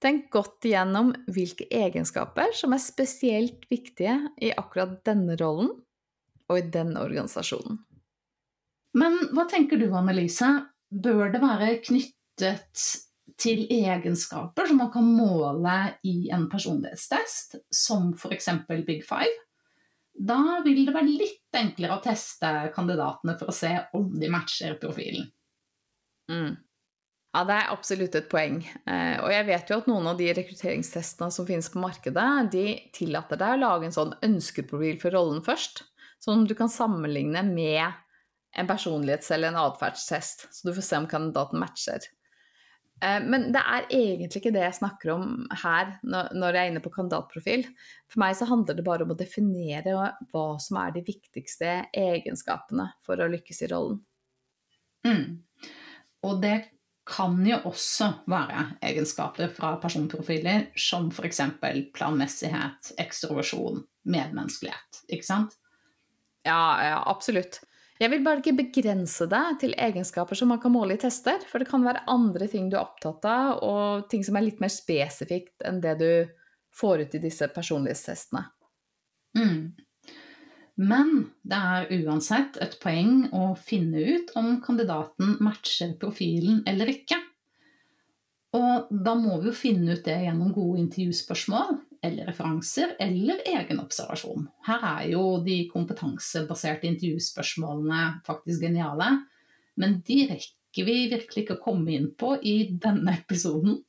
Tenk 0.00 0.28
godt 0.32 0.68
igjennom 0.68 1.10
hvilke 1.32 1.66
egenskaper 1.72 2.54
som 2.56 2.76
er 2.76 2.84
spesielt 2.84 3.66
viktige 3.72 4.14
i 4.40 4.52
akkurat 4.52 5.00
denne 5.08 5.36
rollen, 5.40 5.72
og 6.50 6.58
i 6.58 6.66
den 6.74 6.96
organisasjonen. 6.98 7.78
Men 8.98 9.20
hva 9.36 9.46
tenker 9.50 9.78
du, 9.78 9.86
Annelise? 9.94 10.50
Bør 10.90 11.30
det 11.30 11.40
være 11.42 11.76
knyttet 11.84 12.82
til 13.40 13.62
egenskaper 13.70 14.66
som 14.68 14.80
man 14.82 14.90
kan 14.92 15.06
måle 15.06 15.76
i 16.06 16.32
en 16.34 16.48
personlighetstest, 16.50 17.60
som 17.70 18.10
f.eks. 18.18 18.50
Big 18.86 19.04
Five? 19.06 19.36
Da 20.20 20.60
vil 20.64 20.82
det 20.84 20.94
være 20.94 21.14
litt 21.14 21.56
enklere 21.56 21.96
å 21.96 22.02
teste 22.04 22.50
kandidatene 22.74 23.36
for 23.38 23.52
å 23.52 23.54
se 23.56 23.70
om 23.96 24.10
de 24.20 24.28
matcher 24.32 24.74
profilen. 24.82 25.30
Mm. 26.30 26.58
Ja, 27.30 27.44
det 27.46 27.56
er 27.56 27.70
absolutt 27.70 28.16
et 28.18 28.26
poeng. 28.30 28.58
Eh, 28.90 29.16
og 29.22 29.30
jeg 29.30 29.46
vet 29.46 29.70
jo 29.70 29.78
at 29.78 29.88
noen 29.88 30.08
av 30.10 30.18
de 30.18 30.32
rekrutteringstestene 30.34 31.30
som 31.30 31.46
finnes 31.46 31.70
på 31.70 31.80
markedet, 31.82 32.26
de 32.50 32.64
tillater 32.96 33.38
deg 33.38 33.54
å 33.54 33.62
lage 33.62 33.86
en 33.86 33.94
sånn 33.94 34.16
ønskeprofil 34.26 34.98
for 35.02 35.14
rollen 35.14 35.38
først. 35.46 35.84
Som 36.20 36.44
du 36.46 36.54
kan 36.54 36.70
sammenligne 36.72 37.42
med 37.46 37.84
en 38.56 38.68
personlighets- 38.68 39.30
eller 39.32 39.48
en 39.48 39.60
atferdstest, 39.62 40.48
så 40.52 40.68
du 40.68 40.74
får 40.74 40.84
se 40.84 40.98
om 41.00 41.06
kandidaten 41.08 41.60
matcher. 41.60 42.08
Eh, 43.04 43.20
men 43.24 43.48
det 43.54 43.60
er 43.60 43.86
egentlig 43.88 44.42
ikke 44.42 44.52
det 44.52 44.64
jeg 44.66 44.76
snakker 44.80 45.14
om 45.14 45.30
her 45.62 45.94
når 46.04 46.50
jeg 46.50 46.60
er 46.60 46.72
inne 46.72 46.82
på 46.84 46.92
kandidatprofil. 46.92 47.64
For 48.10 48.22
meg 48.22 48.36
så 48.36 48.48
handler 48.50 48.76
det 48.76 48.84
bare 48.86 49.06
om 49.06 49.14
å 49.14 49.18
definere 49.18 49.94
hva 50.32 50.44
som 50.60 50.80
er 50.82 50.92
de 50.96 51.04
viktigste 51.06 51.76
egenskapene 51.96 52.90
for 53.06 53.20
å 53.20 53.30
lykkes 53.32 53.64
i 53.64 53.70
rollen. 53.72 54.02
Mm. 55.06 55.40
Og 56.28 56.42
det 56.42 56.58
kan 57.10 57.40
jo 57.46 57.56
også 57.66 58.10
være 58.30 58.66
egenskaper 58.86 59.48
fra 59.56 59.72
personprofiler 59.82 60.68
som 60.78 61.08
f.eks. 61.10 61.40
planmessighet, 61.96 62.92
ekstroversjon, 63.00 63.80
medmenneskelighet. 64.12 65.00
Ikke 65.08 65.26
sant? 65.26 65.56
Ja, 66.46 66.62
ja, 66.84 67.02
absolutt. 67.10 67.60
Jeg 68.00 68.08
vil 68.14 68.22
bare 68.24 68.40
ikke 68.40 68.56
begrense 68.56 69.26
deg 69.28 69.58
til 69.60 69.74
egenskaper 69.76 70.38
som 70.38 70.48
man 70.54 70.60
kan 70.62 70.72
måle 70.72 70.96
i 70.96 71.00
tester, 71.00 71.42
for 71.50 71.60
det 71.60 71.68
kan 71.68 71.84
være 71.84 72.06
andre 72.08 72.48
ting 72.48 72.70
du 72.70 72.78
er 72.78 72.86
opptatt 72.86 73.26
av, 73.28 73.60
og 73.60 74.06
ting 74.12 74.24
som 74.24 74.38
er 74.40 74.46
litt 74.46 74.62
mer 74.62 74.72
spesifikt 74.72 75.66
enn 75.68 75.82
det 75.84 75.98
du 76.00 76.10
får 76.80 77.04
ut 77.04 77.16
i 77.18 77.22
disse 77.26 77.50
personlighetstestene. 77.52 78.46
Mm. 79.36 79.72
Men 80.80 81.10
det 81.44 81.58
er 81.60 81.90
uansett 82.06 82.56
et 82.64 82.78
poeng 82.80 83.26
å 83.36 83.52
finne 83.60 84.00
ut 84.00 84.32
om 84.40 84.54
kandidaten 84.64 85.36
matcher 85.44 85.92
profilen 86.00 86.62
eller 86.70 86.88
ikke. 86.94 87.18
Og 88.56 88.88
da 88.88 89.12
må 89.18 89.36
vi 89.42 89.50
jo 89.50 89.58
finne 89.60 89.98
ut 89.98 90.06
det 90.06 90.16
gjennom 90.24 90.54
gode 90.56 90.80
intervjuspørsmål, 90.86 91.76
eller 92.02 92.26
referanser, 92.30 92.94
eller 92.98 93.42
egen 93.46 93.80
observasjon. 93.82 94.46
Her 94.66 94.86
er 94.94 95.08
jo 95.12 95.24
de 95.44 95.62
kompetansebaserte 95.72 96.88
intervjuspørsmålene 96.88 98.22
faktisk 98.26 98.64
geniale, 98.64 99.10
men 99.80 100.00
de 100.06 100.22
rekker 100.30 100.86
vi 100.86 100.96
virkelig 101.10 101.44
ikke 101.44 101.58
å 101.58 101.64
komme 101.64 101.92
inn 101.96 102.08
på 102.18 102.36
i 102.46 102.56
denne 102.82 103.18
episoden. 103.20 103.82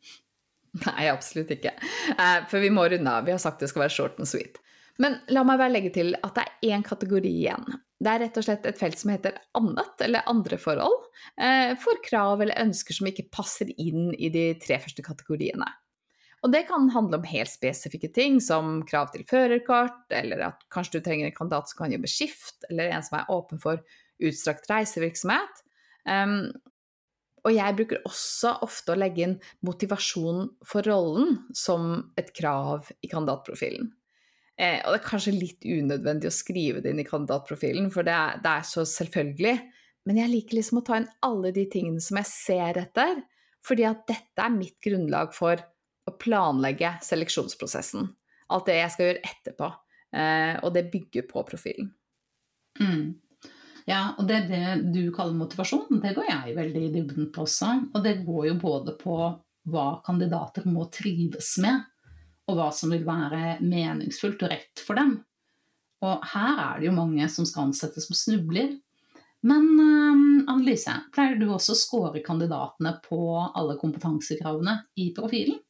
Nei, 0.85 1.07
absolutt 1.11 1.51
ikke. 1.51 1.73
Eh, 2.15 2.43
for 2.51 2.63
vi 2.63 2.71
må 2.71 2.87
runde 2.87 3.11
av. 3.11 3.25
Vi 3.27 3.33
har 3.35 3.41
sagt 3.43 3.63
det 3.63 3.71
skal 3.71 3.85
være 3.85 3.95
short 3.95 4.19
and 4.21 4.29
sweet. 4.29 4.59
Men 5.01 5.17
la 5.33 5.43
meg 5.47 5.59
bare 5.59 5.73
legge 5.73 5.91
til 5.95 6.13
at 6.19 6.35
det 6.37 6.45
er 6.45 6.75
én 6.75 6.83
kategori 6.85 7.31
igjen. 7.31 7.65
Det 8.01 8.09
er 8.09 8.23
rett 8.23 8.37
og 8.39 8.45
slett 8.45 8.65
et 8.69 8.79
felt 8.79 8.97
som 8.97 9.11
heter 9.13 9.37
annet, 9.57 9.93
eller 10.01 10.27
andre 10.29 10.57
forhold, 10.61 11.05
eh, 11.37 11.73
for 11.81 12.01
krav 12.05 12.41
eller 12.41 12.59
ønsker 12.63 12.97
som 12.97 13.09
ikke 13.09 13.29
passer 13.33 13.71
inn 13.77 14.09
i 14.17 14.31
de 14.33 14.45
tre 14.61 14.79
første 14.81 15.05
kategoriene. 15.05 15.67
Og 16.41 16.49
det 16.49 16.63
kan 16.69 16.89
handle 16.89 17.19
om 17.19 17.27
helt 17.29 17.51
spesifikke 17.51 18.09
ting, 18.15 18.39
som 18.41 18.79
krav 18.89 19.11
til 19.13 19.25
førerkort, 19.29 20.07
eller 20.17 20.47
at 20.47 20.63
kanskje 20.73 20.97
du 20.97 21.05
trenger 21.05 21.29
en 21.29 21.35
kandidat 21.37 21.69
som 21.69 21.83
kan 21.83 21.93
jobbe 21.93 22.09
skift, 22.09 22.65
eller 22.71 22.89
en 22.89 23.05
som 23.05 23.19
er 23.19 23.29
åpen 23.33 23.61
for 23.61 23.83
utstrakt 24.21 24.65
reisevirksomhet. 24.71 25.61
Um, 26.09 26.49
og 27.45 27.53
jeg 27.53 27.77
bruker 27.77 28.03
også 28.05 28.55
ofte 28.65 28.93
å 28.93 28.99
legge 28.99 29.25
inn 29.25 29.39
motivasjon 29.65 30.47
for 30.65 30.85
rollen 30.85 31.39
som 31.57 32.11
et 32.17 32.29
krav 32.37 32.89
i 33.01 33.09
kandidatprofilen. 33.09 33.89
Eh, 34.61 34.77
og 34.83 34.93
det 34.93 34.99
er 34.99 35.07
kanskje 35.07 35.33
litt 35.33 35.65
unødvendig 35.65 36.29
å 36.29 36.35
skrive 36.35 36.83
det 36.83 36.93
inn 36.93 37.01
i 37.01 37.07
kandidatprofilen, 37.07 37.89
for 37.93 38.05
det 38.05 38.13
er, 38.13 38.41
det 38.43 38.51
er 38.51 38.67
så 38.67 38.85
selvfølgelig. 38.85 39.55
Men 40.09 40.21
jeg 40.21 40.33
liker 40.33 40.57
liksom 40.57 40.81
å 40.81 40.85
ta 40.85 40.99
inn 40.99 41.09
alle 41.25 41.53
de 41.55 41.65
tingene 41.69 42.01
som 42.03 42.19
jeg 42.21 42.29
ser 42.29 42.81
etter, 42.81 43.21
fordi 43.65 43.85
at 43.89 44.05
dette 44.09 44.45
er 44.45 44.53
mitt 44.53 44.77
grunnlag 44.81 45.33
for 45.37 45.61
å 46.11 46.17
planlegge 46.21 46.93
seleksjonsprosessen. 47.05 48.11
Alt 48.51 48.67
det 48.67 48.77
jeg 48.77 48.93
skal 48.93 49.09
gjøre 49.09 49.25
etterpå. 49.31 49.71
Eh, 50.11 50.55
og 50.61 50.73
det 50.75 50.89
bygger 50.91 51.27
på 51.29 51.43
profilen. 51.47 51.91
Mm. 52.79 53.13
Ja, 53.89 54.13
og 54.19 54.27
det 54.29 54.43
det 54.51 54.65
du 54.93 55.05
kaller 55.15 55.37
motivasjon. 55.37 56.01
Det 56.03 56.13
går 56.17 56.27
jeg 56.29 56.57
veldig 56.57 56.83
i 56.83 56.91
dybden 56.93 57.31
på 57.33 57.45
også. 57.45 57.71
Og 57.95 58.03
det 58.05 58.19
går 58.25 58.51
jo 58.51 58.59
både 58.61 58.95
på 58.99 59.17
hva 59.71 59.87
kandidater 60.05 60.65
må 60.69 60.87
trives 60.93 61.53
med, 61.61 61.83
og 62.49 62.57
hva 62.57 62.69
som 62.73 62.93
vil 62.93 63.05
være 63.05 63.59
meningsfullt 63.61 64.41
og 64.45 64.53
rett 64.53 64.81
for 64.81 64.97
dem. 64.97 65.19
Og 66.01 66.23
her 66.33 66.61
er 66.63 66.79
det 66.79 66.87
jo 66.89 66.95
mange 66.97 67.27
som 67.29 67.45
skal 67.45 67.69
ansettes 67.69 68.07
som 68.09 68.17
snubler. 68.17 68.73
Men 69.45 69.67
um, 69.77 70.23
Annelise, 70.49 70.95
pleier 71.13 71.37
du 71.37 71.47
også 71.49 71.75
å 71.75 71.79
score 71.79 72.23
kandidatene 72.25 72.95
på 73.05 73.21
alle 73.37 73.77
kompetansekravene 73.81 74.79
i 75.01 75.11
profilen? 75.17 75.60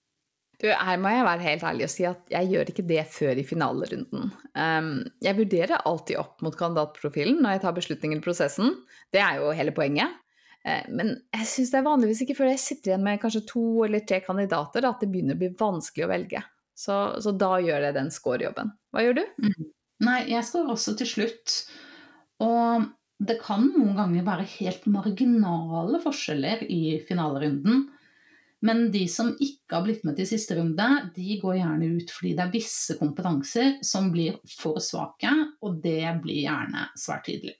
Du, 0.61 0.67
her 0.69 0.99
må 1.01 1.09
jeg 1.09 1.25
være 1.25 1.45
helt 1.47 1.63
ærlig 1.65 1.85
og 1.87 1.91
si 1.91 2.03
at 2.05 2.27
jeg 2.29 2.49
gjør 2.51 2.69
ikke 2.69 2.85
det 2.85 3.03
før 3.09 3.39
i 3.41 3.45
finalerunden. 3.47 4.27
Um, 4.53 4.91
jeg 5.25 5.37
vurderer 5.39 5.81
alltid 5.89 6.19
opp 6.21 6.43
mot 6.45 6.57
kandidatprofilen 6.57 7.39
når 7.41 7.55
jeg 7.55 7.63
tar 7.63 7.77
beslutninger 7.77 8.19
i 8.19 8.25
prosessen. 8.25 8.75
Det 9.09 9.23
er 9.25 9.39
jo 9.41 9.55
hele 9.57 9.73
poenget. 9.73 10.13
Uh, 10.61 10.85
men 10.93 11.15
jeg 11.33 11.49
syns 11.49 11.73
det 11.73 11.79
er 11.81 11.87
vanligvis 11.87 12.21
ikke 12.27 12.37
før 12.37 12.51
jeg 12.51 12.61
sitter 12.61 12.93
igjen 12.93 13.07
med 13.07 13.21
kanskje 13.23 13.41
to 13.49 13.65
eller 13.87 14.05
tre 14.05 14.21
kandidater 14.21 14.85
at 14.85 15.01
det 15.01 15.09
begynner 15.09 15.39
å 15.39 15.41
bli 15.41 15.49
vanskelig 15.57 16.05
å 16.05 16.11
velge. 16.13 16.43
Så, 16.77 16.97
så 17.25 17.33
da 17.33 17.55
gjør 17.61 17.87
jeg 17.87 17.97
den 17.97 18.13
scorejobben. 18.13 18.73
Hva 18.93 19.05
gjør 19.05 19.17
du? 19.17 19.23
Mm. 19.41 19.71
Nei, 20.05 20.19
jeg 20.29 20.45
står 20.45 20.69
også 20.73 20.93
til 20.97 21.09
slutt. 21.09 21.55
Og 22.41 22.85
det 23.21 23.37
kan 23.41 23.67
noen 23.69 23.97
ganger 23.97 24.25
være 24.25 24.47
helt 24.57 24.85
marginale 24.89 26.01
forskjeller 26.01 26.63
i 26.69 26.99
finalerunden. 27.05 27.83
Men 28.61 28.91
de 28.93 29.07
som 29.09 29.31
ikke 29.41 29.73
har 29.73 29.85
blitt 29.85 30.03
med 30.05 30.19
til 30.19 30.27
siste 30.29 30.55
runde, 30.59 30.87
de 31.15 31.37
går 31.41 31.57
gjerne 31.57 31.87
ut 31.97 32.11
fordi 32.13 32.33
det 32.37 32.43
er 32.45 32.53
visse 32.53 32.97
kompetanser 32.99 33.79
som 33.85 34.11
blir 34.13 34.37
for 34.53 34.77
svake, 34.83 35.31
og 35.65 35.79
det 35.81 36.03
blir 36.21 36.43
gjerne 36.43 36.85
svært 36.99 37.25
tydelig. 37.29 37.55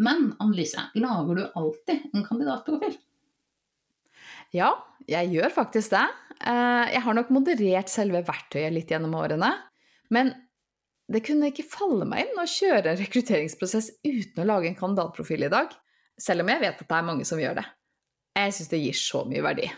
Men 0.00 0.34
Annelise, 0.40 0.86
lager 0.96 1.40
du 1.40 1.46
alltid 1.60 2.12
en 2.12 2.24
kandidatprofil? 2.24 2.94
Ja, 4.56 4.74
jeg 5.08 5.32
gjør 5.34 5.52
faktisk 5.54 5.92
det. 5.94 6.06
Eh, 6.40 6.86
jeg 6.94 7.02
har 7.04 7.16
nok 7.16 7.32
moderert 7.32 7.92
selve 7.92 8.22
verktøyet 8.26 8.72
litt 8.74 8.92
gjennom 8.92 9.16
årene. 9.20 9.52
Men 10.12 10.32
det 11.10 11.24
kunne 11.26 11.50
ikke 11.50 11.68
falle 11.68 12.06
meg 12.08 12.28
inn 12.28 12.40
å 12.40 12.48
kjøre 12.48 12.92
en 12.92 13.00
rekrutteringsprosess 13.00 13.92
uten 14.06 14.42
å 14.42 14.48
lage 14.48 14.70
en 14.70 14.78
kandidatprofil 14.78 15.46
i 15.46 15.52
dag, 15.52 15.72
selv 16.20 16.44
om 16.44 16.52
jeg 16.52 16.62
vet 16.62 16.82
at 16.82 16.88
det 16.88 16.98
er 16.98 17.06
mange 17.06 17.26
som 17.28 17.40
gjør 17.40 17.60
det. 17.60 17.66
Jeg 18.38 18.56
syns 18.56 18.70
det 18.72 18.82
gir 18.84 18.98
så 18.98 19.24
mye 19.28 19.44
verdi. 19.44 19.70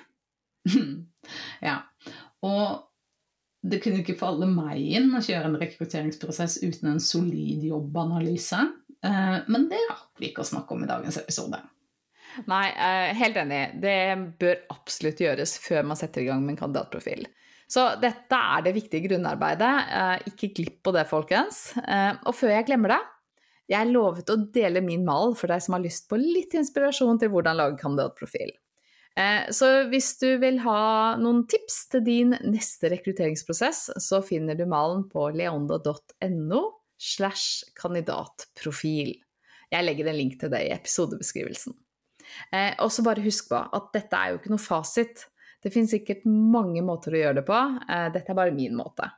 ja. 1.69 1.77
Og 2.43 2.89
det 3.63 3.79
kunne 3.83 4.03
ikke 4.03 4.19
falle 4.19 4.49
meg 4.51 4.81
inn 4.99 5.13
å 5.15 5.23
kjøre 5.23 5.51
en 5.51 5.61
rekrutteringsprosess 5.61 6.59
uten 6.65 6.95
en 6.95 7.03
solid 7.03 7.63
jobbanalyse. 7.69 8.59
Eh, 9.07 9.37
men 9.47 9.69
det 9.71 9.79
rakk 9.89 10.19
vi 10.19 10.31
ikke 10.31 10.43
å 10.43 10.49
snakke 10.49 10.75
om 10.75 10.83
i 10.83 10.91
dagens 10.91 11.21
episode. 11.23 11.61
Nei, 12.49 12.67
eh, 12.71 13.13
helt 13.19 13.39
enig. 13.39 13.63
Det 13.83 13.99
bør 14.41 14.59
absolutt 14.75 15.23
gjøres 15.23 15.55
før 15.63 15.87
man 15.91 16.01
setter 16.01 16.25
i 16.25 16.31
gang 16.31 16.43
med 16.43 16.57
en 16.57 16.63
kandidatprofil. 16.65 17.27
Så 17.73 17.87
dette 18.03 18.37
er 18.37 18.65
det 18.67 18.75
viktige 18.77 19.07
grunnarbeidet. 19.07 19.75
Eh, 19.99 20.31
ikke 20.33 20.53
glipp 20.59 20.83
på 20.83 20.95
det, 20.97 21.07
folkens. 21.09 21.71
Og 22.27 22.35
før 22.37 22.57
jeg 22.57 22.67
glemmer 22.69 22.97
det, 22.97 23.03
jeg 23.73 23.93
lovet 23.93 24.29
å 24.29 24.41
dele 24.53 24.83
min 24.85 25.05
mal 25.07 25.37
for 25.39 25.53
deg 25.53 25.63
som 25.63 25.77
har 25.77 25.85
lyst 25.85 26.09
på 26.11 26.19
litt 26.19 26.53
inspirasjon 26.59 27.21
til 27.21 27.31
hvordan 27.33 27.57
lage 27.57 27.79
kandidatprofil. 27.81 28.51
Eh, 29.19 29.51
så 29.53 29.69
hvis 29.93 30.15
du 30.23 30.29
vil 30.41 30.61
ha 30.65 31.17
noen 31.21 31.43
tips 31.51 31.79
til 31.93 32.05
din 32.07 32.37
neste 32.49 32.89
rekrutteringsprosess, 32.95 33.91
så 34.01 34.23
finner 34.25 34.57
du 34.57 34.65
malen 34.69 35.05
på 35.13 35.29
leonda.no 35.37 36.63
slash 37.03 37.73
kandidatprofil. 37.77 39.15
Jeg 39.73 39.87
legger 39.87 40.09
en 40.09 40.19
link 40.19 40.39
til 40.41 40.53
det 40.53 40.63
i 40.67 40.75
episodebeskrivelsen. 40.75 41.77
Eh, 42.55 42.73
og 42.81 42.93
så 42.93 43.05
bare 43.05 43.25
husk 43.25 43.51
på 43.53 43.61
at 43.61 43.91
dette 43.97 44.19
er 44.19 44.33
jo 44.33 44.41
ikke 44.41 44.53
noe 44.55 44.63
fasit. 44.63 45.27
Det 45.63 45.73
finnes 45.75 45.93
sikkert 45.93 46.25
mange 46.27 46.83
måter 46.85 47.15
å 47.15 47.21
gjøre 47.21 47.41
det 47.41 47.49
på. 47.49 47.59
Eh, 47.89 48.09
dette 48.15 48.33
er 48.33 48.39
bare 48.39 48.55
min 48.57 48.77
måte. 48.79 49.11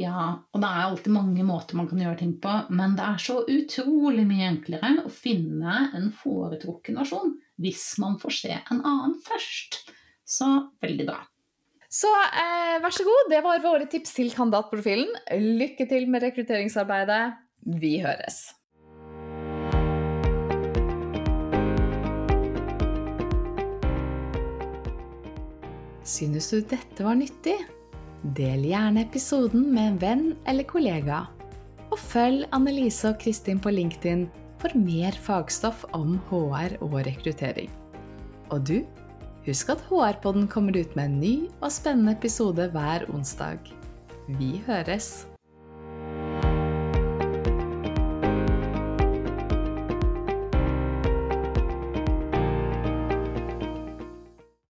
Ja, 0.00 0.46
og 0.54 0.62
det 0.62 0.68
er 0.68 0.84
alltid 0.86 1.12
mange 1.12 1.44
måter 1.44 1.76
man 1.76 1.88
kan 1.90 2.00
gjøre 2.00 2.20
ting 2.22 2.36
på, 2.40 2.52
men 2.72 2.94
det 2.96 3.04
er 3.04 3.20
så 3.20 3.40
utrolig 3.42 4.22
mye 4.28 4.46
enklere 4.48 5.04
å 5.04 5.12
finne 5.12 5.90
en 5.98 6.08
foretrukken 6.16 7.00
versjon 7.02 7.34
hvis 7.60 7.84
man 8.00 8.16
får 8.20 8.36
se 8.36 8.54
en 8.56 8.80
annen 8.80 9.18
først. 9.24 9.82
Så 10.24 10.48
veldig 10.82 11.06
bra. 11.10 11.20
Så 11.90 12.08
eh, 12.08 12.78
vær 12.82 12.94
så 12.94 13.04
god, 13.06 13.32
det 13.32 13.40
var 13.42 13.62
våre 13.64 13.88
tips 13.90 14.14
til 14.14 14.30
kandidatprofilen. 14.30 15.10
Lykke 15.58 15.88
til 15.90 16.06
med 16.10 16.22
rekrutteringsarbeidet. 16.22 17.34
Vi 17.80 17.98
høres. 18.04 18.44
Synes 26.06 26.48
du 26.50 26.62
dette 26.62 27.04
var 27.04 27.18
nyttig? 27.18 27.58
Del 28.36 28.64
gjerne 28.68 29.04
episoden 29.06 29.66
med 29.74 29.92
en 29.92 30.00
venn 30.00 30.24
eller 30.48 30.66
kollega. 30.68 31.24
Og 31.90 31.98
følg 31.98 32.46
Annelise 32.54 33.10
og 33.10 33.18
Kristin 33.22 33.60
på 33.62 33.72
LinkedIn 33.74 34.28
for 34.60 34.76
mer 34.76 35.16
fagstoff 35.16 35.86
om 35.96 36.18
HR 36.30 36.76
og 36.84 37.00
rekruttering. 37.06 37.70
Og 38.50 38.66
du, 38.68 38.78
husk 39.46 39.72
at 39.72 39.82
HR-podden 39.88 40.48
kommer 40.52 40.76
ut 40.76 40.96
med 40.98 41.04
en 41.08 41.18
ny 41.22 41.34
og 41.60 41.72
spennende 41.72 42.16
episode 42.18 42.68
hver 42.74 43.08
onsdag. 43.14 43.72
Vi 44.38 44.60
høres! 44.66 45.29